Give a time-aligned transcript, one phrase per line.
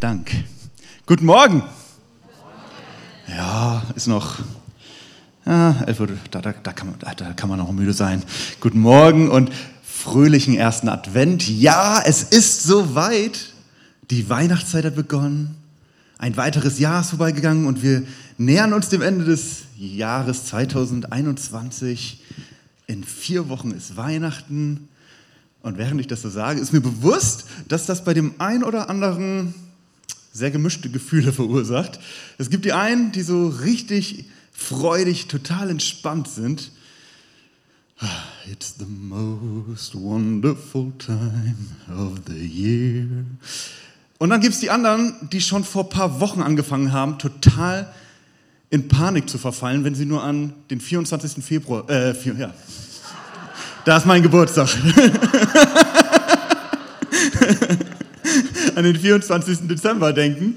[0.00, 0.30] Dank.
[1.06, 1.62] Guten Morgen.
[3.28, 4.40] Ja, ist noch
[5.46, 8.22] ja, 11 Uhr, da, da, da, kann man, da kann man noch müde sein.
[8.60, 9.50] Guten Morgen und
[9.82, 11.48] fröhlichen ersten Advent.
[11.48, 13.52] Ja, es ist soweit.
[14.10, 15.56] Die Weihnachtszeit hat begonnen.
[16.18, 18.02] Ein weiteres Jahr ist vorbeigegangen und wir
[18.38, 22.22] nähern uns dem Ende des Jahres 2021.
[22.86, 24.88] In vier Wochen ist Weihnachten.
[25.62, 28.88] Und während ich das so sage, ist mir bewusst, dass das bei dem einen oder
[28.90, 29.54] anderen
[30.36, 31.98] sehr gemischte Gefühle verursacht.
[32.38, 36.70] Es gibt die einen, die so richtig freudig, total entspannt sind.
[38.50, 41.56] It's the most wonderful time
[41.96, 43.06] of the year.
[44.18, 47.92] Und dann gibt es die anderen, die schon vor ein paar Wochen angefangen haben, total
[48.68, 51.42] in Panik zu verfallen, wenn sie nur an den 24.
[51.44, 52.52] Februar, äh, ja,
[53.84, 54.68] da ist mein Geburtstag.
[58.76, 59.66] an den 24.
[59.68, 60.54] Dezember denken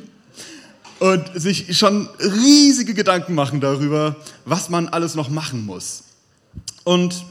[1.00, 6.04] und sich schon riesige Gedanken machen darüber, was man alles noch machen muss.
[6.84, 7.26] Und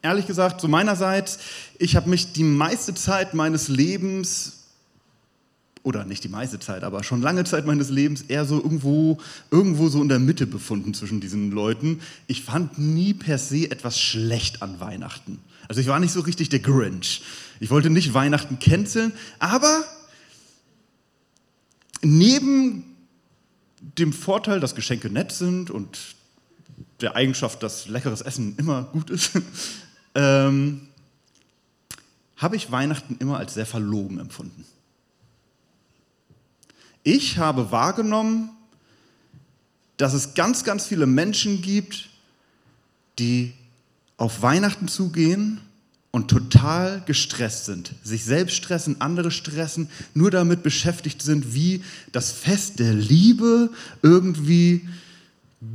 [0.00, 1.40] ehrlich gesagt, so meinerseits,
[1.78, 4.58] ich habe mich die meiste Zeit meines Lebens
[5.82, 9.18] oder nicht die meiste Zeit, aber schon lange Zeit meines Lebens eher so irgendwo,
[9.50, 12.00] irgendwo so in der Mitte befunden zwischen diesen Leuten.
[12.28, 15.40] Ich fand nie per se etwas schlecht an Weihnachten.
[15.66, 17.22] Also ich war nicht so richtig der Grinch.
[17.60, 19.84] Ich wollte nicht Weihnachten canceln, aber
[22.00, 22.96] neben
[23.80, 25.98] dem Vorteil, dass Geschenke nett sind und
[27.02, 29.32] der Eigenschaft, dass leckeres Essen immer gut ist,
[30.14, 30.88] ähm,
[32.38, 34.64] habe ich Weihnachten immer als sehr verlogen empfunden.
[37.02, 38.50] Ich habe wahrgenommen,
[39.98, 42.08] dass es ganz, ganz viele Menschen gibt,
[43.18, 43.52] die
[44.16, 45.60] auf Weihnachten zugehen
[46.12, 52.32] und total gestresst sind, sich selbst stressen, andere stressen, nur damit beschäftigt sind, wie das
[52.32, 53.70] Fest der Liebe
[54.02, 54.88] irgendwie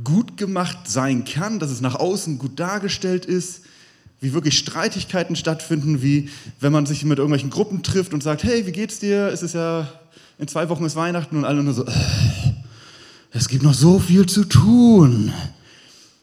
[0.04, 3.62] gut gemacht sein kann, dass es nach außen gut dargestellt ist,
[4.20, 6.28] wie wirklich Streitigkeiten stattfinden, wie
[6.60, 9.28] wenn man sich mit irgendwelchen Gruppen trifft und sagt, hey, wie geht's dir?
[9.28, 9.88] Es ist ja
[10.38, 11.92] in zwei Wochen ist Weihnachten und alle nur so, äh,
[13.30, 15.32] es gibt noch so viel zu tun.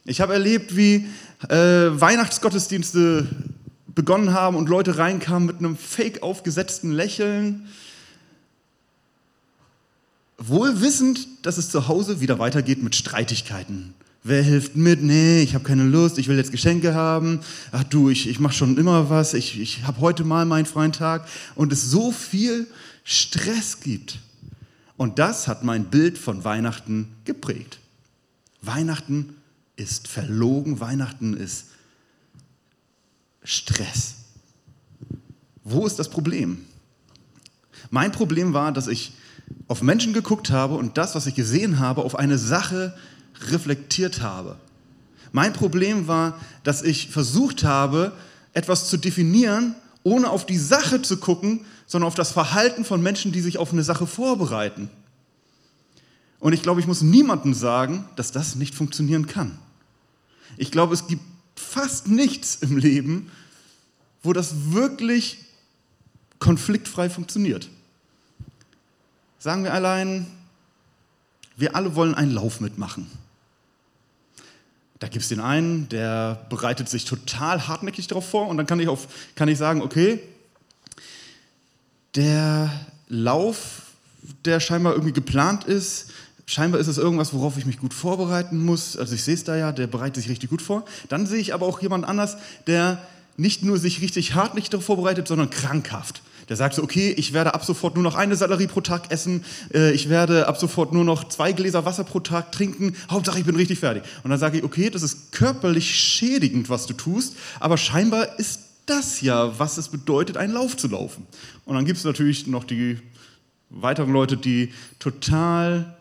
[0.04, 1.06] Ich habe erlebt, wie
[1.48, 3.26] äh, Weihnachtsgottesdienste
[3.94, 7.68] begonnen haben und Leute reinkamen mit einem fake aufgesetzten Lächeln,
[10.38, 13.94] wohl wissend, dass es zu Hause wieder weitergeht mit Streitigkeiten.
[14.26, 15.02] Wer hilft mit?
[15.02, 17.40] Nee, ich habe keine Lust, ich will jetzt Geschenke haben.
[17.72, 20.92] Ach du, ich, ich mache schon immer was, ich, ich habe heute mal meinen freien
[20.92, 21.28] Tag.
[21.54, 22.66] Und es so viel
[23.04, 24.18] Stress gibt.
[24.96, 27.80] Und das hat mein Bild von Weihnachten geprägt.
[28.62, 29.34] Weihnachten
[29.76, 31.66] ist verlogen, Weihnachten ist
[33.44, 34.14] Stress.
[35.62, 36.64] Wo ist das Problem?
[37.90, 39.12] Mein Problem war, dass ich
[39.68, 42.94] auf Menschen geguckt habe und das, was ich gesehen habe, auf eine Sache
[43.50, 44.56] reflektiert habe.
[45.32, 48.12] Mein Problem war, dass ich versucht habe,
[48.52, 53.32] etwas zu definieren, ohne auf die Sache zu gucken, sondern auf das Verhalten von Menschen,
[53.32, 54.90] die sich auf eine Sache vorbereiten.
[56.40, 59.58] Und ich glaube, ich muss niemandem sagen, dass das nicht funktionieren kann.
[60.56, 61.22] Ich glaube, es gibt
[61.56, 63.30] fast nichts im Leben,
[64.22, 65.38] wo das wirklich
[66.38, 67.68] konfliktfrei funktioniert.
[69.38, 70.26] Sagen wir allein,
[71.56, 73.10] wir alle wollen einen Lauf mitmachen.
[74.98, 78.80] Da gibt es den einen, der bereitet sich total hartnäckig darauf vor und dann kann
[78.80, 80.20] ich, auf, kann ich sagen, okay,
[82.14, 82.70] der
[83.08, 83.82] Lauf,
[84.44, 86.10] der scheinbar irgendwie geplant ist,
[86.46, 88.96] scheinbar ist es irgendwas, worauf ich mich gut vorbereiten muss.
[88.96, 90.84] Also ich sehe es da ja, der bereitet sich richtig gut vor.
[91.08, 92.98] Dann sehe ich aber auch jemand anders, der
[93.36, 96.22] nicht nur sich richtig hartnäckig darauf vorbereitet, sondern krankhaft.
[96.48, 99.44] Der sagt so, okay, ich werde ab sofort nur noch eine Sellerie pro Tag essen,
[99.72, 103.46] äh, ich werde ab sofort nur noch zwei Gläser Wasser pro Tag trinken, Hauptsache ich
[103.46, 104.02] bin richtig fertig.
[104.22, 108.60] Und dann sage ich, okay, das ist körperlich schädigend, was du tust, aber scheinbar ist
[108.86, 111.26] das ja, was es bedeutet, einen Lauf zu laufen.
[111.64, 112.98] Und dann gibt es natürlich noch die
[113.70, 115.96] weiteren Leute, die total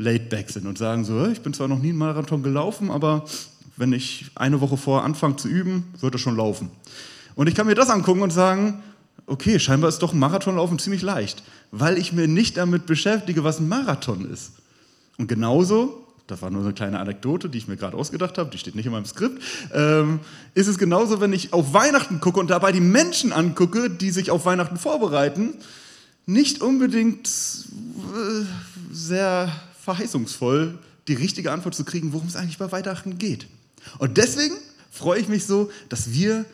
[0.00, 3.24] laid back sind und sagen so, ich bin zwar noch nie einen Marathon gelaufen, aber
[3.76, 6.70] wenn ich eine Woche vorher anfange zu üben, wird es schon laufen.
[7.34, 8.82] Und ich kann mir das angucken und sagen,
[9.26, 13.60] okay, scheinbar ist doch ein Marathonlaufen ziemlich leicht, weil ich mir nicht damit beschäftige, was
[13.60, 14.52] ein Marathon ist.
[15.18, 18.58] Und genauso, das war nur eine kleine Anekdote, die ich mir gerade ausgedacht habe, die
[18.58, 19.40] steht nicht in meinem Skript,
[19.72, 20.20] ähm,
[20.54, 24.30] ist es genauso, wenn ich auf Weihnachten gucke und dabei die Menschen angucke, die sich
[24.30, 25.54] auf Weihnachten vorbereiten,
[26.26, 28.44] nicht unbedingt äh,
[28.92, 29.50] sehr
[29.90, 30.78] verheißungsvoll
[31.08, 33.48] die richtige Antwort zu kriegen, worum es eigentlich bei Weihnachten geht.
[33.98, 34.54] Und deswegen
[34.90, 36.44] freue ich mich so, dass wir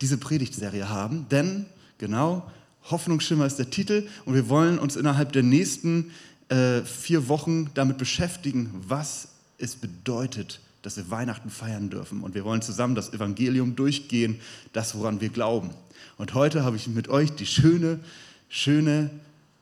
[0.00, 1.66] diese Predigtserie haben, denn
[1.98, 2.50] genau
[2.90, 6.12] Hoffnungsschimmer ist der Titel und wir wollen uns innerhalb der nächsten
[6.48, 9.28] äh, vier Wochen damit beschäftigen, was
[9.58, 12.22] es bedeutet, dass wir Weihnachten feiern dürfen.
[12.22, 14.40] Und wir wollen zusammen das Evangelium durchgehen,
[14.72, 15.70] das, woran wir glauben.
[16.16, 17.98] Und heute habe ich mit euch die schöne,
[18.48, 19.10] schöne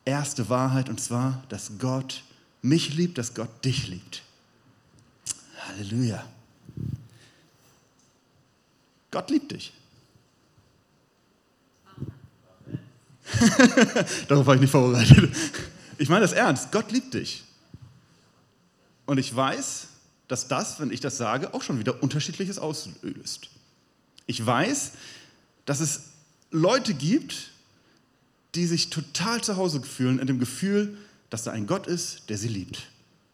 [0.03, 2.21] erste Wahrheit, und zwar, dass Gott
[2.65, 4.23] mich liebt, dass Gott dich liebt.
[5.67, 6.25] Halleluja.
[9.11, 9.73] Gott liebt dich.
[14.27, 15.35] Darauf war ich nicht vorbereitet.
[15.97, 16.71] Ich meine das ernst.
[16.71, 17.43] Gott liebt dich.
[19.05, 19.87] Und ich weiß,
[20.27, 23.49] dass das, wenn ich das sage, auch schon wieder unterschiedliches auslöst.
[24.25, 24.93] Ich weiß,
[25.65, 26.01] dass es
[26.51, 27.51] Leute gibt,
[28.55, 30.97] die sich total zu Hause fühlen in dem Gefühl,
[31.29, 32.83] dass da ein Gott ist, der sie liebt.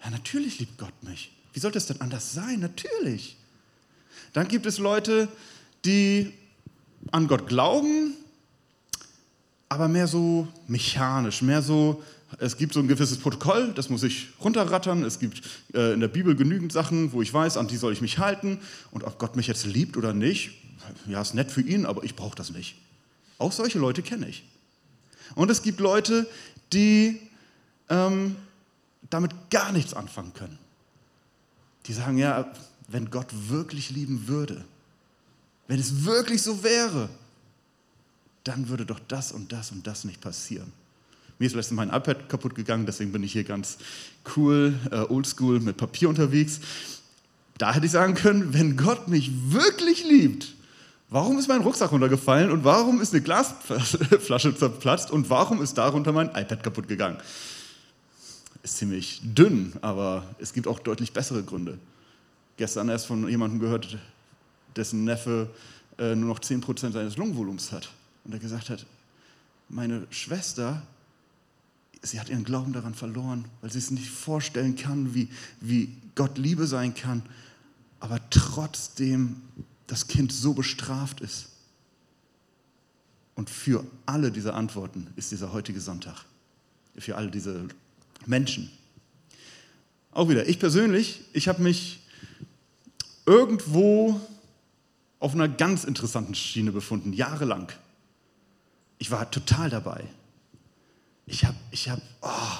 [0.03, 1.31] Ja, natürlich liebt Gott mich.
[1.53, 2.59] Wie sollte es denn anders sein?
[2.59, 3.37] Natürlich.
[4.33, 5.27] Dann gibt es Leute,
[5.85, 6.33] die
[7.11, 8.13] an Gott glauben,
[9.69, 12.03] aber mehr so mechanisch, mehr so,
[12.39, 15.03] es gibt so ein gewisses Protokoll, das muss ich runterrattern.
[15.03, 15.41] Es gibt
[15.73, 18.59] äh, in der Bibel genügend Sachen, wo ich weiß, an die soll ich mich halten.
[18.91, 20.51] Und ob Gott mich jetzt liebt oder nicht,
[21.07, 22.75] ja, ist nett für ihn, aber ich brauche das nicht.
[23.37, 24.43] Auch solche Leute kenne ich.
[25.35, 26.27] Und es gibt Leute,
[26.73, 27.19] die
[27.91, 28.37] ähm,
[29.09, 30.57] damit gar nichts anfangen können.
[31.85, 32.51] Die sagen, ja,
[32.87, 34.63] wenn Gott wirklich lieben würde,
[35.67, 37.09] wenn es wirklich so wäre,
[38.43, 40.71] dann würde doch das und das und das nicht passieren.
[41.37, 43.77] Mir ist letztens mein iPad kaputt gegangen, deswegen bin ich hier ganz
[44.35, 46.59] cool, äh, oldschool mit Papier unterwegs.
[47.57, 50.53] Da hätte ich sagen können, wenn Gott mich wirklich liebt,
[51.09, 56.11] warum ist mein Rucksack runtergefallen und warum ist eine Glasflasche zerplatzt und warum ist darunter
[56.11, 57.17] mein iPad kaputt gegangen?
[58.63, 61.79] Ist ziemlich dünn, aber es gibt auch deutlich bessere Gründe.
[62.57, 63.97] Gestern erst von jemandem gehört,
[64.75, 65.49] dessen Neffe
[65.97, 67.91] äh, nur noch 10% seines Lungenvolumens hat
[68.23, 68.85] und er gesagt hat,
[69.69, 70.81] meine Schwester,
[72.01, 75.29] sie hat ihren Glauben daran verloren, weil sie es nicht vorstellen kann, wie,
[75.59, 77.23] wie Gott Liebe sein kann,
[77.99, 79.41] aber trotzdem
[79.87, 81.49] das Kind so bestraft ist.
[83.35, 86.25] Und für alle diese Antworten ist dieser heutige Sonntag.
[86.97, 87.67] Für alle diese
[88.25, 88.71] Menschen.
[90.11, 91.99] Auch wieder, ich persönlich, ich habe mich
[93.25, 94.19] irgendwo
[95.19, 97.71] auf einer ganz interessanten Schiene befunden, jahrelang
[99.01, 100.03] ich war total dabei.
[101.25, 102.57] Ich habe, ich habe, oh,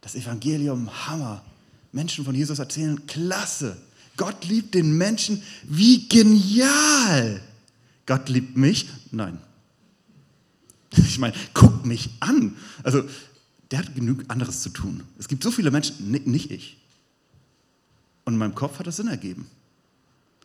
[0.00, 1.44] das Evangelium, Hammer.
[1.92, 3.76] Menschen von Jesus erzählen, klasse.
[4.16, 7.40] Gott liebt den Menschen, wie genial.
[8.04, 8.88] Gott liebt mich?
[9.12, 9.38] Nein.
[10.98, 12.56] Ich meine, guck mich an.
[12.82, 13.04] Also,
[13.70, 15.02] der hat genug anderes zu tun.
[15.18, 16.76] Es gibt so viele Menschen, nicht ich.
[18.24, 19.46] Und in meinem Kopf hat es Sinn ergeben.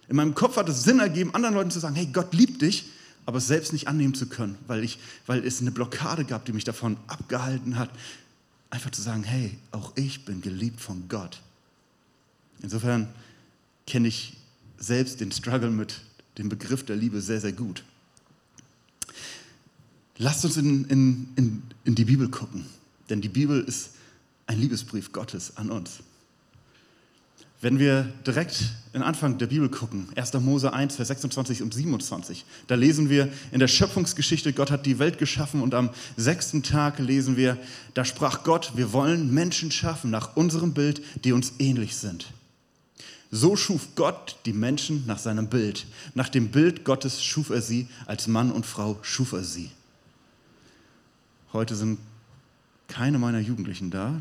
[0.07, 2.85] In meinem Kopf hat es Sinn ergeben, anderen Leuten zu sagen, hey, Gott liebt dich
[3.25, 6.53] aber es selbst nicht annehmen zu können, weil, ich, weil es eine Blockade gab, die
[6.53, 7.89] mich davon abgehalten hat,
[8.69, 11.41] einfach zu sagen, hey, auch ich bin geliebt von Gott.
[12.61, 13.07] Insofern
[13.85, 14.37] kenne ich
[14.77, 16.01] selbst den Struggle mit
[16.37, 17.83] dem Begriff der Liebe sehr, sehr gut.
[20.17, 22.65] Lasst uns in, in, in, in die Bibel gucken,
[23.11, 23.91] denn die Bibel ist
[24.47, 25.99] ein Liebesbrief Gottes an uns.
[27.59, 30.33] Wenn wir direkt in Anfang der Bibel gucken, 1.
[30.33, 34.97] Mose 1, Vers 26 und 27, da lesen wir in der Schöpfungsgeschichte, Gott hat die
[34.97, 37.57] Welt geschaffen und am sechsten Tag lesen wir,
[37.93, 42.33] da sprach Gott, wir wollen Menschen schaffen nach unserem Bild, die uns ähnlich sind.
[43.29, 45.85] So schuf Gott die Menschen nach seinem Bild.
[46.15, 49.69] Nach dem Bild Gottes schuf er sie, als Mann und Frau schuf er sie.
[51.53, 51.99] Heute sind
[52.91, 54.19] keine meiner Jugendlichen da.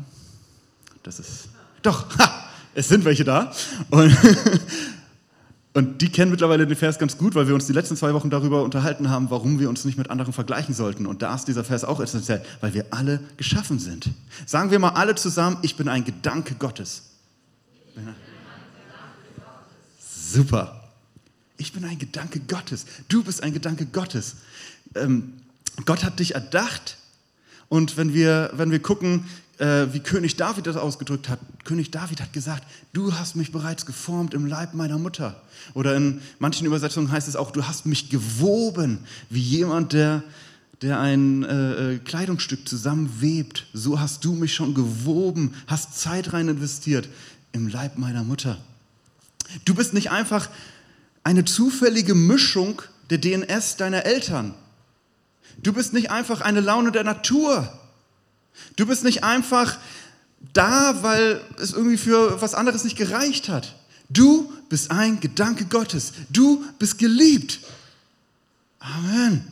[1.03, 1.49] Das ist.
[1.81, 3.51] Doch, ha, es sind welche da.
[3.89, 4.15] Und,
[5.73, 8.29] und die kennen mittlerweile den Vers ganz gut, weil wir uns die letzten zwei Wochen
[8.29, 11.05] darüber unterhalten haben, warum wir uns nicht mit anderen vergleichen sollten.
[11.05, 14.09] Und da ist dieser Vers auch essentiell, weil wir alle geschaffen sind.
[14.45, 17.03] Sagen wir mal alle zusammen, ich bin ein Gedanke Gottes.
[19.99, 20.89] Super.
[21.57, 22.85] Ich bin ein Gedanke Gottes.
[23.09, 24.37] Du bist ein Gedanke Gottes.
[24.95, 25.33] Ähm,
[25.85, 26.97] Gott hat dich erdacht.
[27.71, 29.23] Und wenn wir, wenn wir gucken,
[29.57, 31.39] äh, wie König David das ausgedrückt hat.
[31.63, 35.41] König David hat gesagt, du hast mich bereits geformt im Leib meiner Mutter.
[35.73, 38.99] Oder in manchen Übersetzungen heißt es auch, du hast mich gewoben,
[39.29, 40.21] wie jemand, der,
[40.81, 43.67] der ein äh, äh Kleidungsstück zusammenwebt.
[43.71, 47.07] So hast du mich schon gewoben, hast Zeit rein investiert
[47.53, 48.57] im Leib meiner Mutter.
[49.63, 50.49] Du bist nicht einfach
[51.23, 54.55] eine zufällige Mischung der DNS deiner Eltern.
[55.57, 57.71] Du bist nicht einfach eine Laune der Natur.
[58.75, 59.77] Du bist nicht einfach
[60.53, 63.75] da, weil es irgendwie für was anderes nicht gereicht hat.
[64.09, 66.13] Du bist ein Gedanke Gottes.
[66.29, 67.59] Du bist geliebt.
[68.79, 69.51] Amen.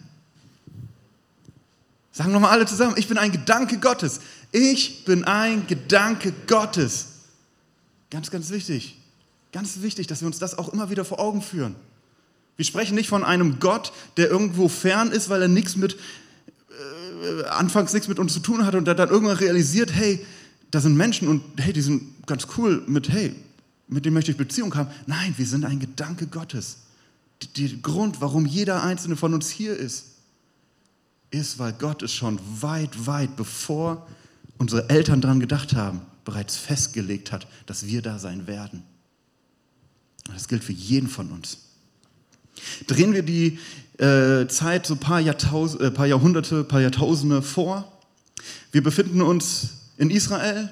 [2.11, 4.19] Sagen wir mal alle zusammen, ich bin ein Gedanke Gottes.
[4.51, 7.07] Ich bin ein Gedanke Gottes.
[8.09, 8.97] Ganz, ganz wichtig.
[9.51, 11.75] Ganz wichtig, dass wir uns das auch immer wieder vor Augen führen.
[12.59, 17.45] Wir sprechen nicht von einem Gott, der irgendwo fern ist, weil er nichts mit, äh,
[17.45, 20.25] anfangs nichts mit uns zu tun hat und der dann irgendwann realisiert, hey,
[20.69, 23.33] da sind Menschen und hey, die sind ganz cool mit, hey,
[23.87, 24.89] mit denen möchte ich Beziehung haben.
[25.07, 26.79] Nein, wir sind ein Gedanke Gottes.
[27.55, 30.07] Der Grund, warum jeder einzelne von uns hier ist,
[31.31, 34.05] ist, weil Gott es schon weit, weit bevor
[34.57, 38.83] unsere Eltern daran gedacht haben, bereits festgelegt hat, dass wir da sein werden.
[40.25, 41.68] Das gilt für jeden von uns.
[42.87, 43.59] Drehen wir die
[43.97, 47.91] äh, Zeit so ein paar, Jahrtaus äh, paar Jahrhunderte, paar Jahrtausende vor.
[48.71, 50.69] Wir befinden uns in Israel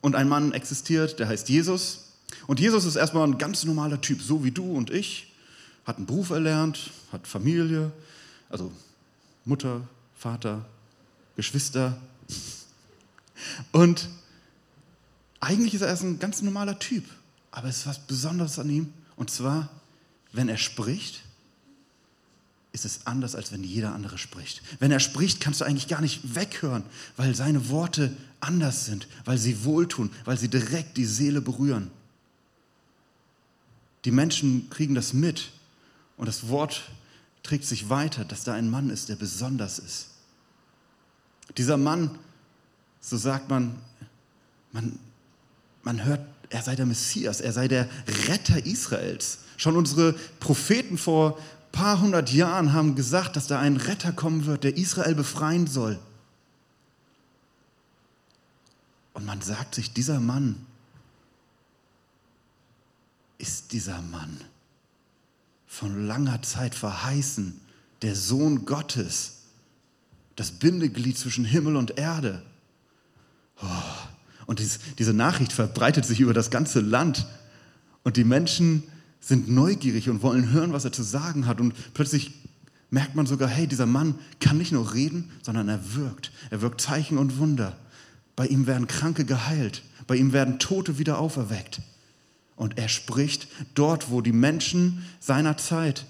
[0.00, 2.10] und ein Mann existiert, der heißt Jesus.
[2.46, 5.32] Und Jesus ist erstmal ein ganz normaler Typ, so wie du und ich.
[5.84, 7.92] Hat einen Beruf erlernt, hat Familie,
[8.48, 8.72] also
[9.44, 9.82] Mutter,
[10.16, 10.64] Vater,
[11.36, 11.96] Geschwister.
[13.72, 14.08] Und
[15.40, 17.04] eigentlich ist er erst ein ganz normaler Typ,
[17.50, 18.92] aber es ist was Besonderes an ihm.
[19.16, 19.68] Und zwar,
[20.32, 21.22] wenn er spricht,
[22.72, 24.62] ist es anders, als wenn jeder andere spricht.
[24.78, 26.84] Wenn er spricht, kannst du eigentlich gar nicht weghören,
[27.16, 31.90] weil seine Worte anders sind, weil sie wohltun, weil sie direkt die Seele berühren.
[34.04, 35.50] Die Menschen kriegen das mit
[36.16, 36.90] und das Wort
[37.42, 40.06] trägt sich weiter, dass da ein Mann ist, der besonders ist.
[41.56, 42.18] Dieser Mann,
[43.00, 43.76] so sagt man,
[44.72, 44.98] man,
[45.82, 46.20] man hört,
[46.50, 47.88] er sei der Messias, er sei der
[48.28, 49.38] Retter Israels.
[49.60, 54.46] Schon unsere Propheten vor ein paar hundert Jahren haben gesagt, dass da ein Retter kommen
[54.46, 55.98] wird, der Israel befreien soll.
[59.12, 60.64] Und man sagt sich, dieser Mann
[63.36, 64.40] ist dieser Mann
[65.66, 67.60] von langer Zeit verheißen,
[68.00, 69.40] der Sohn Gottes,
[70.36, 72.40] das Bindeglied zwischen Himmel und Erde.
[73.60, 73.66] Oh.
[74.46, 77.26] Und dies, diese Nachricht verbreitet sich über das ganze Land.
[78.04, 78.84] Und die Menschen
[79.20, 81.60] sind neugierig und wollen hören, was er zu sagen hat.
[81.60, 82.32] Und plötzlich
[82.90, 86.32] merkt man sogar, hey, dieser Mann kann nicht nur reden, sondern er wirkt.
[86.50, 87.76] Er wirkt Zeichen und Wunder.
[88.34, 89.82] Bei ihm werden Kranke geheilt.
[90.06, 91.82] Bei ihm werden Tote wieder auferweckt.
[92.56, 96.06] Und er spricht dort, wo die Menschen seiner Zeit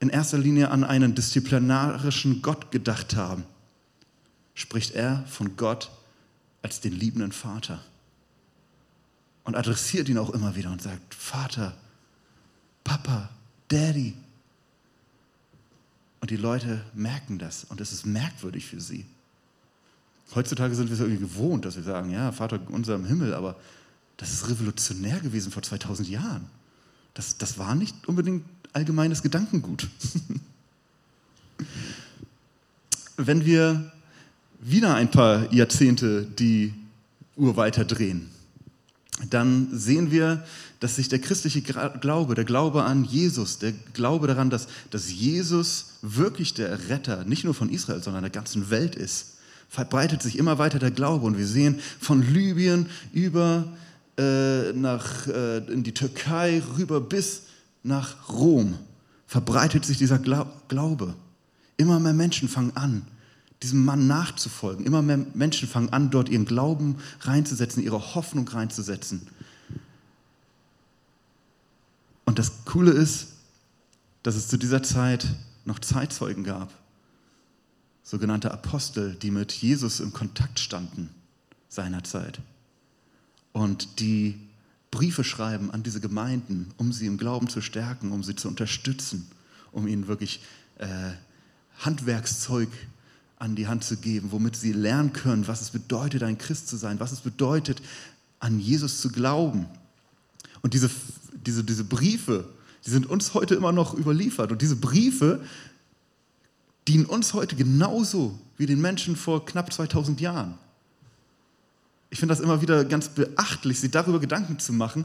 [0.00, 3.44] in erster Linie an einen disziplinarischen Gott gedacht haben,
[4.54, 5.90] spricht er von Gott
[6.62, 7.80] als den liebenden Vater.
[9.44, 11.76] Und adressiert ihn auch immer wieder und sagt, Vater,
[12.94, 13.28] Papa,
[13.66, 14.14] Daddy.
[16.20, 19.04] Und die Leute merken das und es ist merkwürdig für sie.
[20.32, 23.56] Heutzutage sind wir es irgendwie gewohnt, dass wir sagen, ja, Vater unser im Himmel, aber
[24.16, 26.46] das ist revolutionär gewesen vor 2000 Jahren.
[27.14, 29.88] Das, das war nicht unbedingt allgemeines Gedankengut.
[33.16, 33.92] Wenn wir
[34.60, 36.72] wieder ein paar Jahrzehnte die
[37.34, 38.30] Uhr weiter drehen,
[39.30, 40.44] dann sehen wir,
[40.84, 45.94] dass sich der christliche Glaube, der Glaube an Jesus, der Glaube daran, dass, dass Jesus
[46.02, 49.38] wirklich der Retter nicht nur von Israel, sondern der ganzen Welt ist,
[49.70, 51.24] verbreitet sich immer weiter der Glaube.
[51.24, 53.72] Und wir sehen von Libyen über
[54.18, 57.44] äh, nach, äh, in die Türkei rüber bis
[57.82, 58.74] nach Rom
[59.26, 61.14] verbreitet sich dieser Glaube.
[61.78, 63.06] Immer mehr Menschen fangen an,
[63.62, 64.84] diesem Mann nachzufolgen.
[64.84, 69.28] Immer mehr Menschen fangen an, dort ihren Glauben reinzusetzen, ihre Hoffnung reinzusetzen.
[72.24, 73.28] Und das Coole ist,
[74.22, 75.26] dass es zu dieser Zeit
[75.64, 76.72] noch Zeitzeugen gab,
[78.02, 81.10] sogenannte Apostel, die mit Jesus im Kontakt standen
[81.68, 82.40] seinerzeit
[83.54, 84.38] und die
[84.90, 89.26] Briefe schreiben an diese Gemeinden, um sie im Glauben zu stärken, um sie zu unterstützen,
[89.72, 90.40] um ihnen wirklich
[90.78, 91.12] äh,
[91.78, 92.68] Handwerkszeug
[93.38, 96.76] an die Hand zu geben, womit sie lernen können, was es bedeutet, ein Christ zu
[96.76, 97.82] sein, was es bedeutet,
[98.38, 99.66] an Jesus zu glauben.
[100.64, 100.90] Und diese,
[101.46, 102.48] diese, diese Briefe,
[102.84, 104.50] die sind uns heute immer noch überliefert.
[104.50, 105.44] Und diese Briefe
[106.88, 110.58] dienen uns heute genauso wie den Menschen vor knapp 2000 Jahren
[112.14, 115.04] ich finde das immer wieder ganz beachtlich, sich darüber Gedanken zu machen,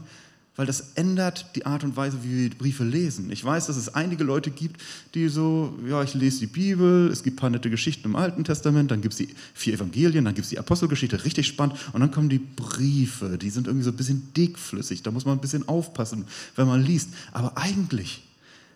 [0.60, 3.32] weil das ändert die Art und Weise, wie wir Briefe lesen.
[3.32, 4.78] Ich weiß, dass es einige Leute gibt,
[5.14, 8.44] die so, ja, ich lese die Bibel, es gibt ein paar nette Geschichten im Alten
[8.44, 12.00] Testament, dann gibt es die vier Evangelien, dann gibt es die Apostelgeschichte, richtig spannend, und
[12.02, 15.40] dann kommen die Briefe, die sind irgendwie so ein bisschen dickflüssig, da muss man ein
[15.40, 16.26] bisschen aufpassen,
[16.56, 17.08] wenn man liest.
[17.32, 18.22] Aber eigentlich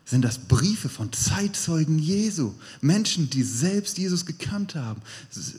[0.06, 2.54] sind das Briefe von Zeitzeugen Jesu.
[2.80, 5.02] Menschen, die selbst Jesus gekannt haben.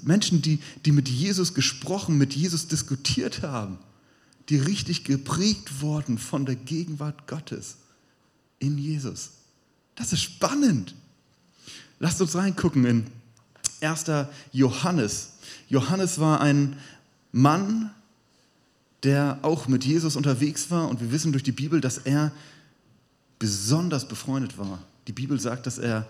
[0.02, 3.78] Menschen, die, die mit Jesus gesprochen, mit Jesus diskutiert haben.
[4.50, 7.78] Die richtig geprägt wurden von der Gegenwart Gottes
[8.60, 9.32] in Jesus.
[9.96, 10.94] Das ist spannend.
[12.00, 13.06] Lasst uns reingucken in
[13.80, 15.34] erster Johannes.
[15.70, 16.78] Johannes war ein
[17.32, 17.92] Mann,
[19.04, 22.32] der auch mit Jesus unterwegs war und wir wissen durch die Bibel, dass er
[23.40, 24.82] besonders befreundet war.
[25.08, 26.08] Die Bibel sagt, dass er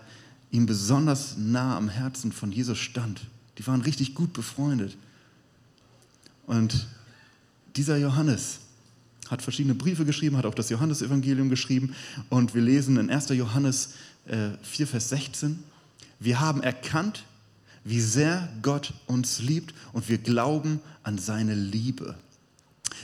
[0.50, 3.26] ihm besonders nah am Herzen von Jesus stand.
[3.58, 4.96] Die waren richtig gut befreundet.
[6.46, 6.86] Und
[7.76, 8.60] dieser Johannes
[9.28, 11.94] hat verschiedene Briefe geschrieben, hat auch das Johannesevangelium geschrieben.
[12.28, 13.30] Und wir lesen in 1.
[13.30, 13.90] Johannes
[14.26, 15.62] 4, äh, Vers 16,
[16.18, 17.24] wir haben erkannt,
[17.84, 22.16] wie sehr Gott uns liebt und wir glauben an seine Liebe.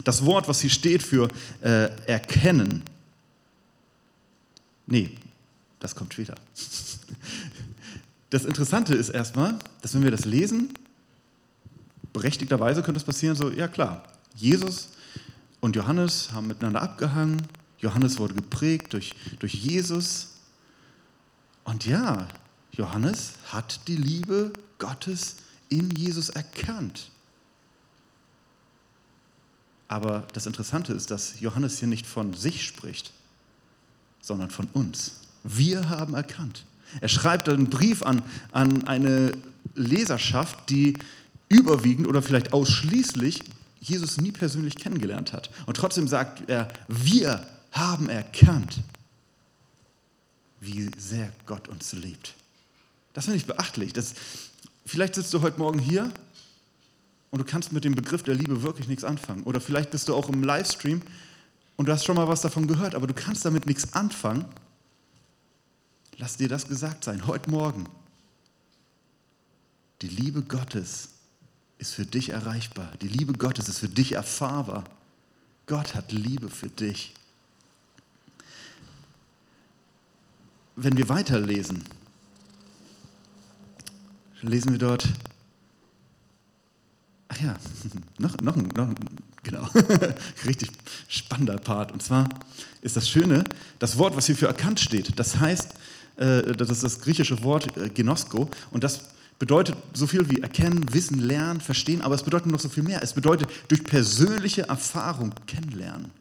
[0.05, 1.29] Das Wort, was hier steht für
[1.61, 2.83] äh, erkennen,
[4.87, 5.11] nee,
[5.79, 6.35] das kommt später.
[8.31, 10.73] Das Interessante ist erstmal, dass wenn wir das lesen,
[12.15, 14.89] berechtigterweise könnte es passieren, so, ja klar, Jesus
[15.61, 17.43] und Johannes haben miteinander abgehangen,
[17.79, 20.29] Johannes wurde geprägt durch, durch Jesus.
[21.65, 22.29] Und ja,
[22.73, 25.37] Johannes hat die Liebe Gottes
[25.69, 27.11] in Jesus erkannt.
[29.89, 33.13] Aber das Interessante ist, dass Johannes hier nicht von sich spricht,
[34.21, 35.21] sondern von uns.
[35.45, 36.65] Wir haben erkannt.
[37.01, 38.23] Er schreibt einen Brief an,
[38.53, 39.33] an eine
[39.75, 40.95] Leserschaft, die
[41.49, 43.43] überwiegend oder vielleicht ausschließlich
[43.83, 45.51] Jesus nie persönlich kennengelernt hat.
[45.67, 48.79] Und trotzdem sagt er, wir haben erkannt,
[50.61, 52.35] wie sehr Gott uns liebt.
[53.13, 53.93] Das finde ich beachtlich.
[53.93, 54.15] Das,
[54.87, 56.13] vielleicht sitzt du heute Morgen hier
[57.31, 59.43] und du kannst mit dem Begriff der Liebe wirklich nichts anfangen.
[59.43, 61.03] Oder vielleicht bist du auch im Livestream
[61.77, 64.45] und du hast schon mal was davon gehört, aber du kannst damit nichts anfangen.
[66.19, 67.89] Lass dir das gesagt sein, heute Morgen.
[70.03, 71.09] Die Liebe Gottes
[71.83, 72.93] ist für dich erreichbar.
[73.03, 74.85] Die Liebe Gottes ist für dich erfahrbar.
[75.67, 77.13] Gott hat Liebe für dich.
[80.77, 81.83] Wenn wir weiterlesen,
[84.43, 85.09] lesen wir dort,
[87.27, 87.57] ach ja,
[88.19, 88.95] noch, noch, noch
[89.43, 89.69] genau,
[90.47, 90.71] richtig
[91.09, 91.91] spannender Part.
[91.91, 92.29] Und zwar
[92.81, 93.43] ist das Schöne,
[93.81, 95.75] das Wort, was hier für erkannt steht, das heißt,
[96.17, 99.01] äh, das ist das griechische Wort äh, Genosko und das
[99.43, 103.03] bedeutet so viel wie erkennen, wissen, lernen, verstehen, aber es bedeutet noch so viel mehr.
[103.03, 106.13] Es bedeutet durch persönliche Erfahrung kennenlernen.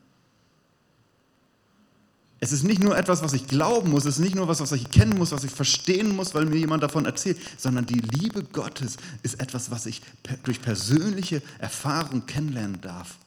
[2.39, 4.71] Es ist nicht nur etwas, was ich glauben muss, es ist nicht nur etwas, was
[4.71, 8.41] ich kennen muss, was ich verstehen muss, weil mir jemand davon erzählt, sondern die Liebe
[8.41, 10.01] Gottes ist etwas, was ich
[10.41, 13.19] durch persönliche Erfahrung kennenlernen darf.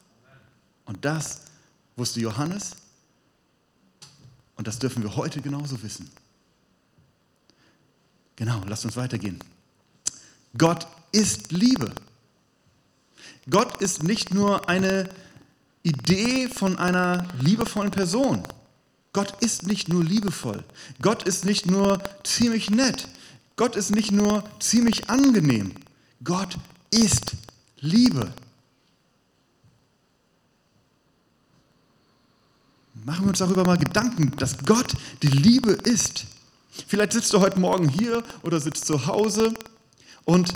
[0.83, 1.43] Und das
[1.95, 2.71] wusste Johannes
[4.57, 6.09] und das dürfen wir heute genauso wissen.
[8.35, 9.39] Genau, lasst uns weitergehen.
[10.57, 11.91] Gott ist Liebe.
[13.49, 15.09] Gott ist nicht nur eine
[15.83, 18.43] Idee von einer liebevollen Person.
[19.13, 20.63] Gott ist nicht nur liebevoll.
[21.01, 23.07] Gott ist nicht nur ziemlich nett.
[23.55, 25.73] Gott ist nicht nur ziemlich angenehm.
[26.23, 26.57] Gott
[26.91, 27.33] ist
[27.79, 28.33] Liebe.
[33.05, 36.25] Machen wir uns darüber mal Gedanken, dass Gott die Liebe ist.
[36.87, 39.53] Vielleicht sitzt du heute Morgen hier oder sitzt zu Hause
[40.25, 40.53] und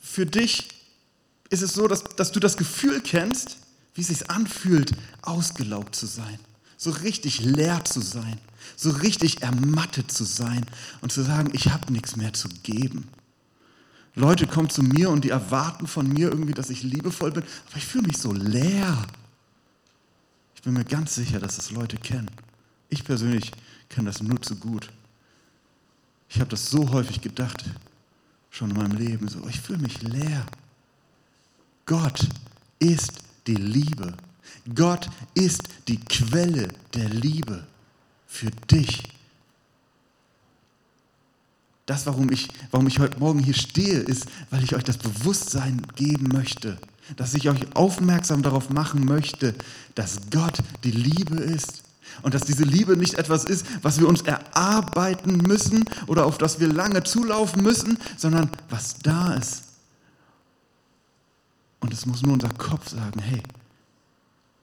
[0.00, 0.68] für dich
[1.50, 3.58] ist es so, dass, dass du das Gefühl kennst,
[3.94, 6.38] wie es sich anfühlt, ausgelaugt zu sein,
[6.76, 8.38] so richtig leer zu sein,
[8.76, 10.64] so richtig ermattet zu sein
[11.00, 13.08] und zu sagen, ich habe nichts mehr zu geben.
[14.14, 17.76] Leute kommen zu mir und die erwarten von mir irgendwie, dass ich liebevoll bin, aber
[17.76, 19.06] ich fühle mich so leer.
[20.54, 22.30] Ich bin mir ganz sicher, dass das Leute kennen.
[22.88, 23.52] Ich persönlich
[23.88, 24.90] kenne das nur zu gut.
[26.28, 27.64] Ich habe das so häufig gedacht,
[28.50, 30.44] schon in meinem Leben so, ich fühle mich leer.
[31.86, 32.26] Gott
[32.78, 33.12] ist
[33.46, 34.14] die Liebe.
[34.74, 37.66] Gott ist die Quelle der Liebe
[38.26, 39.02] für dich.
[41.86, 45.82] Das, warum ich, warum ich heute Morgen hier stehe, ist, weil ich euch das Bewusstsein
[45.96, 46.78] geben möchte,
[47.16, 49.54] dass ich euch aufmerksam darauf machen möchte,
[49.96, 51.82] dass Gott die Liebe ist
[52.22, 56.60] und dass diese Liebe nicht etwas ist, was wir uns erarbeiten müssen oder auf das
[56.60, 59.64] wir lange zulaufen müssen, sondern was da ist.
[61.80, 63.42] Und es muss nur unser Kopf sagen, hey,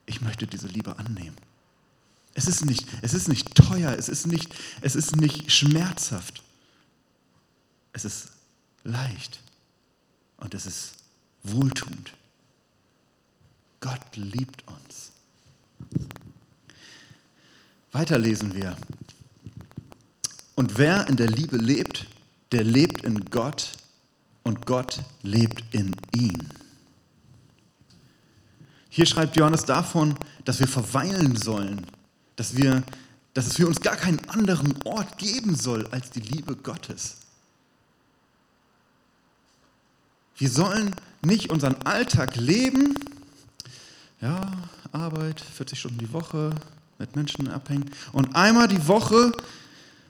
[0.06, 1.36] ich möchte diese Liebe annehmen.
[2.34, 6.44] Es ist nicht, es ist nicht teuer, es ist nicht, es ist nicht schmerzhaft.
[7.94, 8.30] Es ist
[8.84, 9.40] leicht
[10.38, 10.92] und es ist
[11.42, 12.14] wohltuend.
[13.80, 15.12] Gott liebt uns.
[17.98, 18.78] Weiter lesen wir.
[20.54, 22.06] Und wer in der Liebe lebt,
[22.52, 23.72] der lebt in Gott
[24.44, 26.48] und Gott lebt in ihn.
[28.90, 30.14] Hier schreibt Johannes davon,
[30.46, 31.88] dass wir verweilen sollen,
[32.36, 32.84] dass, wir,
[33.34, 37.18] dass es für uns gar keinen anderen Ort geben soll als die Liebe Gottes.
[40.36, 42.94] Wir sollen nicht unseren Alltag leben,
[44.22, 44.52] ja,
[44.92, 46.52] Arbeit, 40 Stunden die Woche,
[47.00, 49.32] mit Menschen abhängen und einmal die Woche,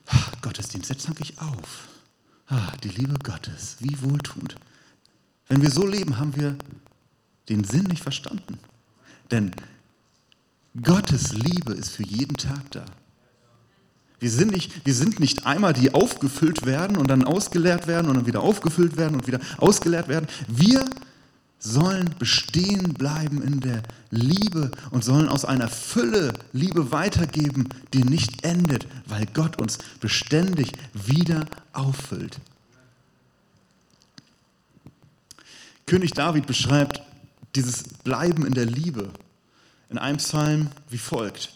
[0.08, 1.88] ach, Gottesdienst, jetzt tanke ich auf.
[2.48, 4.56] Ah, die Liebe Gottes, wie wohltuend.
[5.48, 6.56] Wenn wir so leben, haben wir
[7.50, 8.60] den Sinn nicht verstanden.
[9.32, 9.52] Denn
[10.82, 12.86] Gottes Liebe ist für jeden Tag da.
[14.20, 18.16] Wir sind, nicht, wir sind nicht einmal, die aufgefüllt werden und dann ausgeleert werden und
[18.16, 20.28] dann wieder aufgefüllt werden und wieder ausgeleert werden.
[20.48, 20.86] Wir
[21.60, 28.44] sollen bestehen bleiben in der Liebe und sollen aus einer Fülle Liebe weitergeben, die nicht
[28.44, 32.40] endet, weil Gott uns beständig wieder auffüllt.
[35.86, 37.02] König David beschreibt
[37.56, 39.12] dieses Bleiben in der Liebe
[39.90, 41.54] in einem Psalm wie folgt.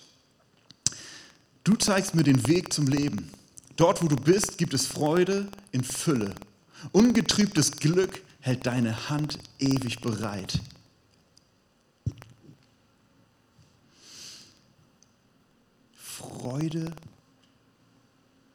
[1.64, 3.30] Du zeigst mir den Weg zum Leben.
[3.76, 6.34] Dort, wo du bist, gibt es Freude in Fülle.
[6.92, 10.60] Ungetrübtes Glück hält deine Hand ewig bereit.
[15.96, 16.92] Freude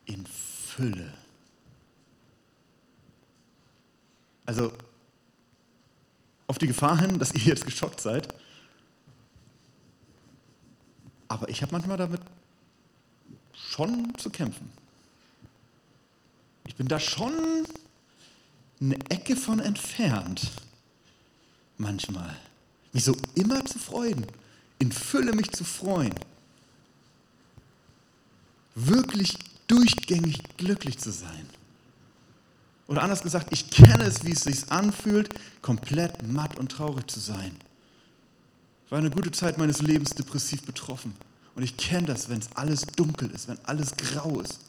[0.04, 1.12] in Fülle.
[4.44, 4.72] Also
[6.46, 8.34] auf die Gefahr hin, dass ihr jetzt geschockt seid.
[11.28, 12.20] Aber ich habe manchmal damit
[13.52, 14.70] schon zu kämpfen.
[16.66, 17.32] Ich bin da schon
[18.80, 20.50] eine Ecke von entfernt.
[21.78, 22.36] Manchmal.
[22.92, 24.26] Mich so immer zu freuen.
[24.78, 26.14] In Fülle mich zu freuen.
[28.74, 31.48] Wirklich durchgängig glücklich zu sein.
[32.88, 37.18] Oder anders gesagt, ich kenne es, wie es sich anfühlt, komplett matt und traurig zu
[37.18, 37.56] sein.
[38.84, 41.14] Ich war eine gute Zeit meines Lebens depressiv betroffen.
[41.56, 44.60] Und ich kenne das, wenn es alles dunkel ist, wenn alles grau ist.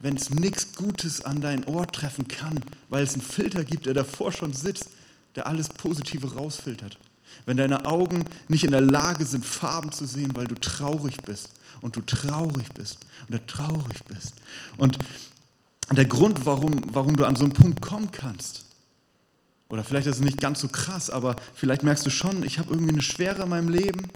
[0.00, 3.94] Wenn es nichts Gutes an dein Ohr treffen kann, weil es einen Filter gibt, der
[3.94, 4.90] davor schon sitzt,
[5.34, 6.98] der alles Positive rausfiltert.
[7.46, 11.50] Wenn deine Augen nicht in der Lage sind, Farben zu sehen, weil du traurig bist
[11.80, 14.34] und du traurig bist und du traurig bist.
[14.76, 14.98] Und
[15.90, 18.64] der Grund, warum, warum du an so einen Punkt kommen kannst,
[19.68, 22.70] oder vielleicht ist es nicht ganz so krass, aber vielleicht merkst du schon, ich habe
[22.70, 24.08] irgendwie eine Schwere in meinem Leben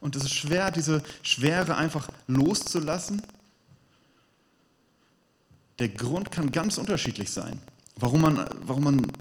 [0.00, 3.22] und es ist schwer, diese Schwere einfach loszulassen.
[5.78, 7.60] Der Grund kann ganz unterschiedlich sein,
[7.96, 9.12] warum man, warum man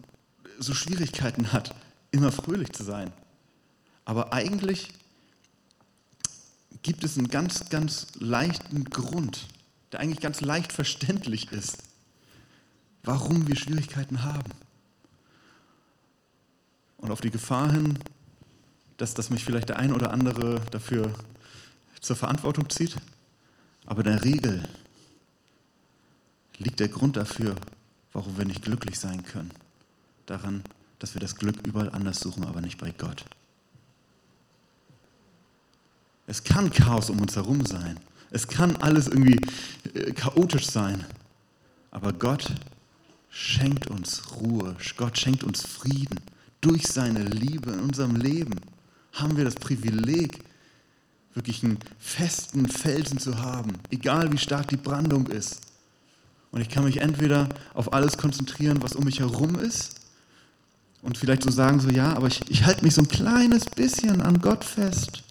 [0.58, 1.76] so Schwierigkeiten hat,
[2.12, 3.12] immer fröhlich zu sein.
[4.06, 4.90] Aber eigentlich
[6.82, 9.48] gibt es einen ganz, ganz leichten Grund,
[9.92, 11.78] der eigentlich ganz leicht verständlich ist,
[13.04, 14.52] warum wir Schwierigkeiten haben.
[16.98, 18.00] Und auf die Gefahr hin,
[18.98, 21.14] dass, dass mich vielleicht der ein oder andere dafür
[22.02, 22.96] zur Verantwortung zieht.
[23.86, 24.64] Aber in der Regel
[26.60, 27.56] liegt der Grund dafür,
[28.14, 29.52] warum wir nicht glücklich sein können,
[30.26, 30.64] daran,
[31.00, 33.26] dass wir das Glück überall anders suchen, aber nicht bei Gott.
[36.28, 38.00] Es kann Chaos um uns herum sein.
[38.32, 39.40] Es kann alles irgendwie
[39.94, 41.06] äh, chaotisch sein.
[41.92, 42.52] Aber Gott
[43.30, 44.76] schenkt uns Ruhe.
[44.98, 46.20] Gott schenkt uns Frieden
[46.66, 48.56] durch seine Liebe in unserem Leben
[49.14, 50.44] haben wir das Privileg,
[51.36, 55.62] wirklich einen festen Felsen zu haben, egal wie stark die Brandung ist.
[56.56, 60.00] Und ich kann mich entweder auf alles konzentrieren, was um mich herum ist,
[61.02, 64.22] und vielleicht so sagen, so ja, aber ich, ich halte mich so ein kleines bisschen
[64.22, 65.22] an Gott fest.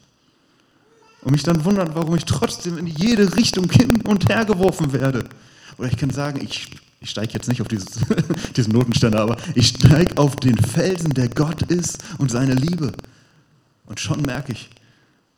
[1.23, 5.25] Und mich dann wundern, warum ich trotzdem in jede Richtung hin und her geworfen werde.
[5.79, 6.69] Oder ich kann sagen, ich,
[7.01, 7.87] ich steige jetzt nicht auf dieses,
[8.57, 12.93] diesen Notenständer, aber ich steige auf den Felsen, der Gott ist und seine Liebe.
[13.87, 14.69] Und schon merke ich,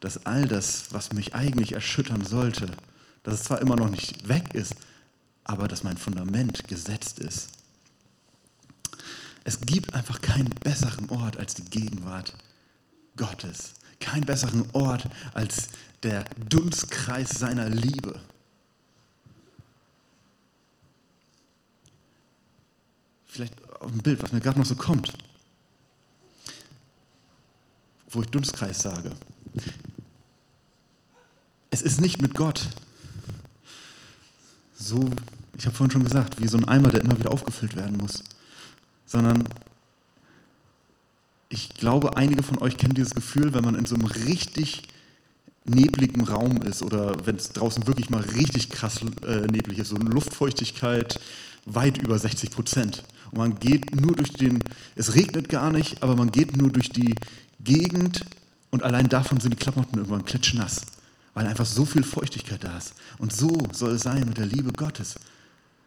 [0.01, 2.67] dass all das, was mich eigentlich erschüttern sollte,
[3.23, 4.75] dass es zwar immer noch nicht weg ist,
[5.47, 7.51] aber dass mein Fundament gesetzt ist.
[9.45, 12.35] Es gibt einfach keinen besseren Ort als die Gegenwart
[13.17, 13.75] Gottes.
[14.01, 15.69] Keinen besseren Ort als
[16.03, 18.21] der Dunstkreis seiner Liebe.
[23.25, 25.13] Vielleicht auf ein Bild, was mir gerade noch so kommt
[28.17, 29.11] wo ich Dunstkreis sage.
[31.71, 32.67] Es ist nicht mit Gott
[34.79, 35.11] so,
[35.57, 38.23] ich habe vorhin schon gesagt, wie so ein Eimer, der immer wieder aufgefüllt werden muss,
[39.07, 39.45] sondern
[41.49, 44.83] ich glaube, einige von euch kennen dieses Gefühl, wenn man in so einem richtig
[45.65, 49.97] nebligen Raum ist oder wenn es draußen wirklich mal richtig krass äh, neblig ist, so
[49.97, 51.19] eine Luftfeuchtigkeit
[51.65, 53.03] weit über 60 Prozent.
[53.31, 54.61] Und man geht nur durch den,
[54.95, 57.15] es regnet gar nicht, aber man geht nur durch die
[57.61, 58.25] Gegend
[58.71, 60.83] und allein davon sind die Klamotten irgendwann klitschnass,
[61.37, 62.95] weil einfach so viel Feuchtigkeit da ist.
[63.19, 65.17] Und so soll es sein mit der Liebe Gottes.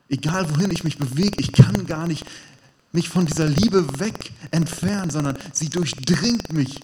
[0.08, 2.24] Egal wohin ich mich bewege, ich kann gar nicht
[2.92, 6.80] mich von dieser Liebe weg entfernt, sondern sie durchdringt mich.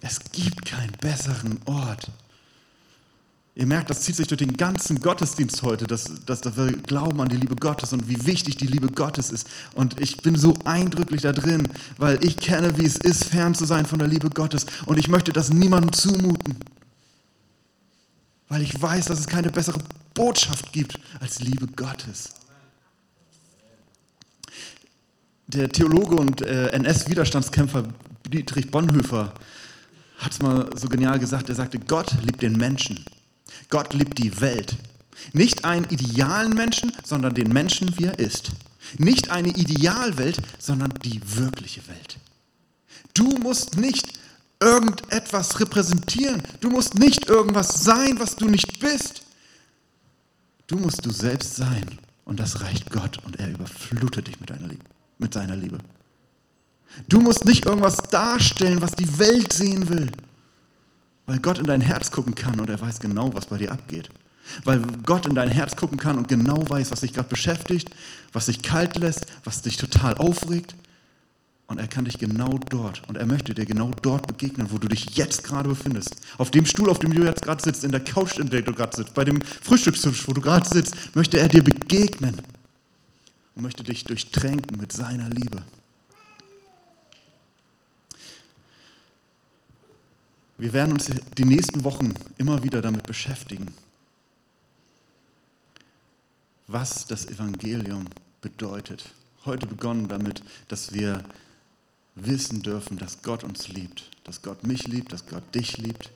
[0.00, 2.10] Es gibt keinen besseren Ort.
[3.56, 7.20] Ihr merkt, das zieht sich durch den ganzen Gottesdienst heute, dass, dass, dass wir glauben
[7.20, 9.46] an die Liebe Gottes und wie wichtig die Liebe Gottes ist.
[9.74, 13.64] Und ich bin so eindrücklich da drin, weil ich kenne, wie es ist, fern zu
[13.64, 14.66] sein von der Liebe Gottes.
[14.86, 16.56] Und ich möchte das niemandem zumuten,
[18.48, 19.78] weil ich weiß, dass es keine bessere
[20.14, 22.30] Botschaft gibt als Liebe Gottes.
[25.46, 27.84] Der Theologe und äh, NS-Widerstandskämpfer
[28.26, 29.32] Dietrich Bonhoeffer
[30.18, 33.04] hat es mal so genial gesagt, er sagte, Gott liebt den Menschen.
[33.68, 34.76] Gott liebt die Welt.
[35.32, 38.52] Nicht einen idealen Menschen, sondern den Menschen, wie er ist.
[38.98, 42.18] Nicht eine Idealwelt, sondern die wirkliche Welt.
[43.14, 44.18] Du musst nicht
[44.60, 46.42] irgendetwas repräsentieren.
[46.60, 49.22] Du musst nicht irgendwas sein, was du nicht bist.
[50.66, 51.98] Du musst du selbst sein.
[52.24, 54.84] Und das reicht Gott und er überflutet dich mit, Liebe,
[55.18, 55.78] mit seiner Liebe.
[57.08, 60.10] Du musst nicht irgendwas darstellen, was die Welt sehen will.
[61.26, 64.10] Weil Gott in dein Herz gucken kann und er weiß genau, was bei dir abgeht.
[64.64, 67.90] Weil Gott in dein Herz gucken kann und genau weiß, was dich gerade beschäftigt,
[68.32, 70.74] was dich kalt lässt, was dich total aufregt.
[71.66, 74.86] Und er kann dich genau dort und er möchte dir genau dort begegnen, wo du
[74.86, 76.14] dich jetzt gerade befindest.
[76.36, 78.74] Auf dem Stuhl, auf dem du jetzt gerade sitzt, in der Couch, in der du
[78.74, 82.36] gerade sitzt, bei dem Frühstückstisch, wo du gerade sitzt, möchte er dir begegnen
[83.54, 85.62] und möchte dich durchtränken mit seiner Liebe.
[90.56, 93.74] Wir werden uns die nächsten Wochen immer wieder damit beschäftigen,
[96.68, 98.06] was das Evangelium
[98.40, 99.10] bedeutet.
[99.44, 101.24] Heute begonnen damit, dass wir
[102.14, 106.10] wissen dürfen, dass Gott uns liebt, dass Gott mich liebt, dass Gott dich liebt.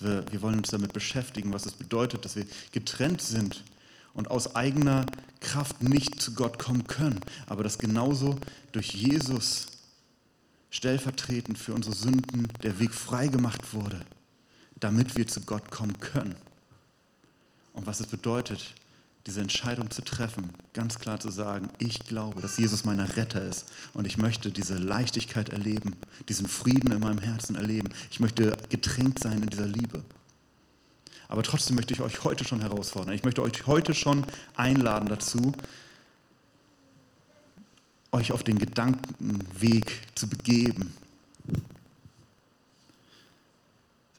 [0.00, 3.62] Wir, wollen uns damit beschäftigen, was es bedeutet, dass wir getrennt sind
[4.12, 5.06] und aus eigener
[5.40, 8.38] Kraft nicht zu Gott kommen können, aber dass genauso
[8.72, 9.77] durch Jesus
[10.70, 14.00] stellvertretend für unsere Sünden der Weg freigemacht wurde,
[14.80, 16.36] damit wir zu Gott kommen können.
[17.72, 18.74] Und was es bedeutet,
[19.26, 23.66] diese Entscheidung zu treffen, ganz klar zu sagen, ich glaube, dass Jesus mein Retter ist
[23.92, 25.96] und ich möchte diese Leichtigkeit erleben,
[26.28, 27.90] diesen Frieden in meinem Herzen erleben.
[28.10, 30.02] Ich möchte getränkt sein in dieser Liebe.
[31.28, 33.12] Aber trotzdem möchte ich euch heute schon herausfordern.
[33.12, 34.24] Ich möchte euch heute schon
[34.56, 35.52] einladen dazu,
[38.18, 40.92] euch auf den Gedankenweg zu begeben.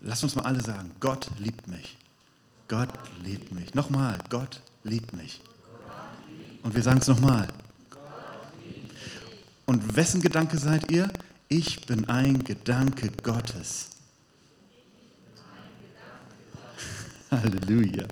[0.01, 1.97] Lasst uns mal alle sagen, Gott liebt mich.
[2.69, 2.89] Gott
[3.23, 3.73] liebt mich.
[3.73, 5.41] Nochmal, Gott liebt mich.
[6.63, 7.47] Und wir sagen es nochmal.
[9.65, 11.12] Und wessen Gedanke seid ihr?
[11.49, 13.89] Ich bin ein Gedanke Gottes.
[17.31, 18.05] Halleluja.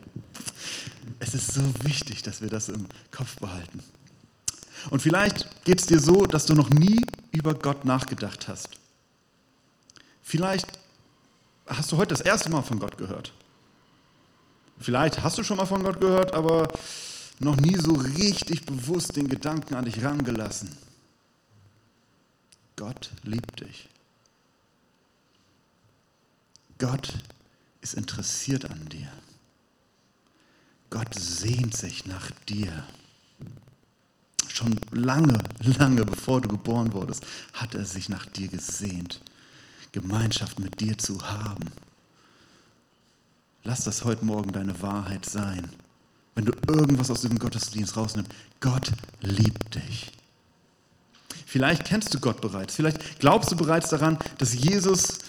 [1.20, 3.82] Es ist so wichtig, dass wir das im Kopf behalten.
[4.90, 8.70] Und vielleicht geht es dir so, dass du noch nie über Gott nachgedacht hast.
[10.24, 10.68] Vielleicht
[11.66, 13.34] hast du heute das erste Mal von Gott gehört.
[14.80, 16.68] Vielleicht hast du schon mal von Gott gehört, aber
[17.40, 20.76] noch nie so richtig bewusst den Gedanken an dich rangelassen.
[22.76, 23.90] Gott liebt dich.
[26.78, 27.14] Gott
[27.82, 29.12] ist interessiert an dir.
[30.90, 32.86] Gott sehnt sich nach dir.
[34.58, 39.22] Schon lange, lange bevor du geboren wurdest, hat er sich nach dir gesehnt,
[39.92, 41.70] Gemeinschaft mit dir zu haben.
[43.64, 45.70] Lass das heute Morgen deine Wahrheit sein.
[46.34, 50.12] Wenn du irgendwas aus diesem Gottesdienst rausnimmst, Gott liebt dich.
[51.46, 52.74] Vielleicht kennst du Gott bereits.
[52.74, 55.20] Vielleicht glaubst du bereits daran, dass Jesus,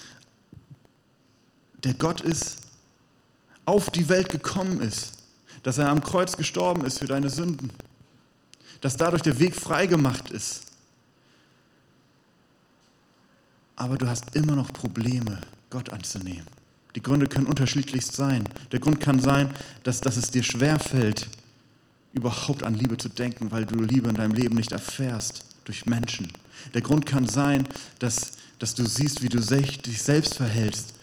[1.84, 2.62] der Gott ist,
[3.66, 5.18] auf die Welt gekommen ist.
[5.64, 7.70] Dass er am Kreuz gestorben ist für deine Sünden
[8.80, 10.66] dass dadurch der Weg freigemacht ist.
[13.76, 16.46] Aber du hast immer noch Probleme, Gott anzunehmen.
[16.94, 18.44] Die Gründe können unterschiedlichst sein.
[18.72, 21.28] Der Grund kann sein, dass, dass es dir schwerfällt,
[22.12, 26.32] überhaupt an Liebe zu denken, weil du Liebe in deinem Leben nicht erfährst durch Menschen.
[26.74, 30.94] Der Grund kann sein, dass, dass du siehst, wie du dich selbst verhältst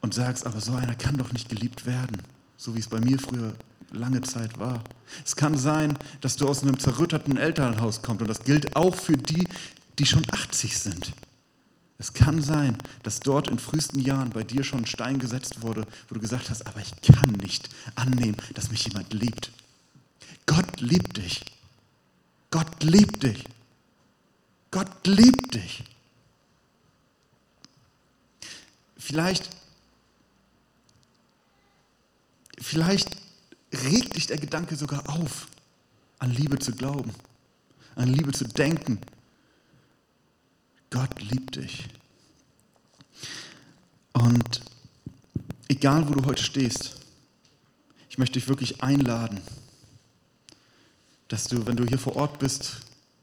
[0.00, 2.22] und sagst, aber so einer kann doch nicht geliebt werden,
[2.56, 3.54] so wie es bei mir früher
[3.90, 4.82] lange Zeit war.
[5.24, 9.16] Es kann sein, dass du aus einem zerrütterten Elternhaus kommst und das gilt auch für
[9.16, 9.46] die,
[9.98, 11.12] die schon 80 sind.
[12.00, 15.84] Es kann sein, dass dort in frühesten Jahren bei dir schon ein Stein gesetzt wurde,
[16.08, 19.50] wo du gesagt hast, aber ich kann nicht annehmen, dass mich jemand liebt.
[20.46, 21.44] Gott liebt dich.
[22.50, 23.44] Gott liebt dich.
[24.70, 25.84] Gott liebt dich.
[28.96, 29.50] Vielleicht,
[32.60, 33.27] vielleicht
[33.72, 35.48] regt dich der Gedanke sogar auf.
[36.18, 37.12] an Liebe zu glauben,
[37.94, 38.98] an Liebe zu denken.
[40.90, 41.84] Gott liebt dich.
[44.12, 44.62] Und
[45.68, 46.96] egal, wo du heute stehst,
[48.08, 49.40] ich möchte dich wirklich einladen,
[51.28, 52.80] dass du, wenn du hier vor Ort bist,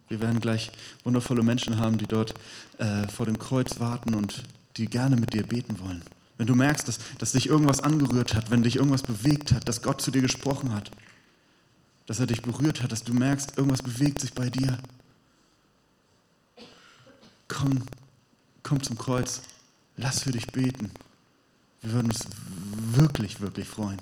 [0.07, 0.71] wir werden gleich
[1.03, 2.35] wundervolle Menschen haben, die dort
[2.77, 4.43] äh, vor dem Kreuz warten und
[4.77, 6.03] die gerne mit dir beten wollen.
[6.37, 9.81] Wenn du merkst, dass, dass dich irgendwas angerührt hat, wenn dich irgendwas bewegt hat, dass
[9.81, 10.91] Gott zu dir gesprochen hat,
[12.05, 14.77] dass er dich berührt hat, dass du merkst, irgendwas bewegt sich bei dir,
[17.47, 17.83] komm,
[18.63, 19.41] komm zum Kreuz,
[19.97, 20.91] lass für dich beten.
[21.81, 22.25] Wir würden uns
[22.93, 24.01] wirklich, wirklich freuen.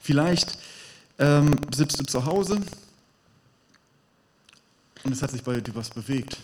[0.00, 0.58] Vielleicht
[1.18, 2.60] ähm, sitzt du zu Hause
[5.04, 6.38] und es hat sich bei dir was bewegt.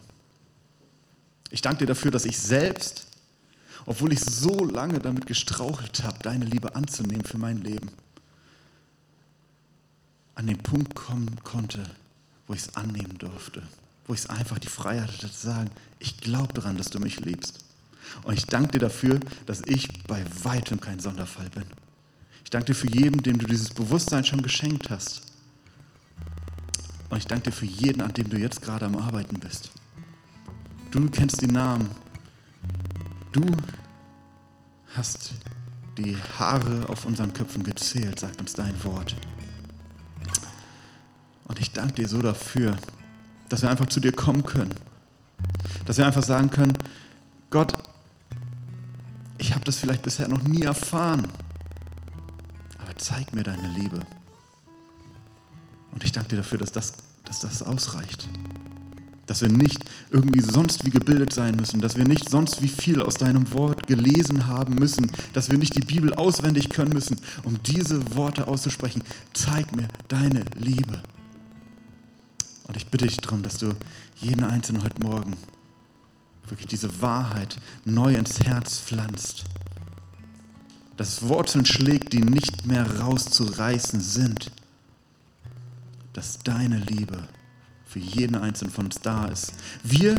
[1.51, 3.07] Ich danke dir dafür, dass ich selbst,
[3.85, 7.91] obwohl ich so lange damit gestrauchelt habe, deine Liebe anzunehmen für mein Leben,
[10.37, 11.85] an den Punkt kommen konnte,
[12.47, 13.63] wo ich es annehmen durfte,
[14.07, 17.65] wo ich einfach die Freiheit hatte zu sagen, ich glaube daran, dass du mich liebst.
[18.23, 21.65] Und ich danke dir dafür, dass ich bei weitem kein Sonderfall bin.
[22.45, 25.34] Ich danke dir für jeden, dem du dieses Bewusstsein schon geschenkt hast.
[27.15, 29.71] Und ich danke dir für jeden, an dem du jetzt gerade am Arbeiten bist.
[30.91, 31.89] Du kennst die Namen.
[33.31, 33.47] Du
[34.97, 35.35] hast
[35.97, 39.15] die Haare auf unseren Köpfen gezählt, sagt uns dein Wort.
[41.45, 42.77] Und ich danke dir so dafür,
[43.49, 44.75] dass wir einfach zu dir kommen können.
[45.87, 46.77] Dass wir einfach sagen können,
[47.49, 47.75] Gott,
[49.39, 51.29] ich habe das vielleicht bisher noch nie erfahren,
[52.83, 54.01] aber zeig mir deine Liebe.
[55.95, 58.29] Und ich danke dir dafür, dass das, dass das ausreicht.
[59.27, 63.01] Dass wir nicht irgendwie sonst wie gebildet sein müssen, dass wir nicht sonst wie viel
[63.01, 67.63] aus deinem Wort gelesen haben müssen, dass wir nicht die Bibel auswendig können müssen, um
[67.63, 69.03] diese Worte auszusprechen.
[69.33, 71.03] Zeig mir deine Liebe.
[72.67, 73.75] Und ich bitte dich darum, dass du
[74.17, 75.37] jeden Einzelnen heute Morgen
[76.49, 79.45] wirklich diese Wahrheit neu ins Herz pflanzt.
[80.97, 84.51] Dass Wurzeln schlägt, die nicht mehr rauszureißen sind.
[86.15, 87.29] Dass deine Liebe
[87.85, 89.53] für jeden Einzelnen von uns da ist.
[89.83, 90.19] Wir,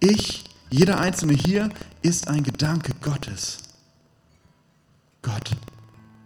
[0.00, 1.70] ich, jeder Einzelne hier
[2.02, 3.58] ist ein Gedanke Gottes.
[5.22, 5.56] Gott,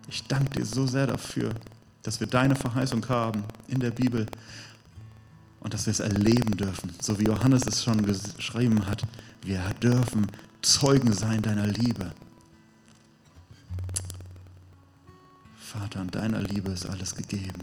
[0.09, 1.55] ich danke dir so sehr dafür,
[2.03, 4.27] dass wir deine Verheißung haben in der Bibel
[5.61, 9.03] und dass wir es erleben dürfen, so wie Johannes es schon geschrieben hat.
[9.43, 10.27] Wir dürfen
[10.63, 12.13] Zeugen sein deiner Liebe.
[15.57, 17.63] Vater, an deiner Liebe ist alles gegeben.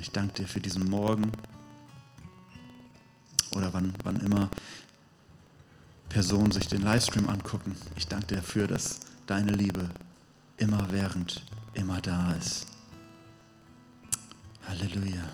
[0.00, 1.32] Ich danke dir für diesen Morgen
[3.54, 4.50] oder wann, wann immer
[6.08, 7.76] Personen sich den Livestream angucken.
[7.96, 9.90] Ich danke dir dafür, dass deine Liebe
[10.56, 12.66] immer während, immer da ist.
[14.66, 15.24] Halleluja.